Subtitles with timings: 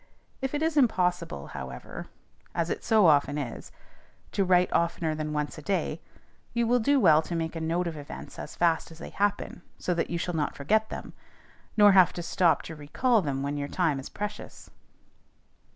[0.41, 2.07] If it is impossible, however,
[2.55, 3.71] as it so often is,
[4.31, 6.01] to write oftener than once a day,
[6.55, 9.61] you will do well to make a note of events as fast as they happen,
[9.77, 11.13] so that you shall not forget them,
[11.77, 14.71] nor have to stop to recall them when your time is precious.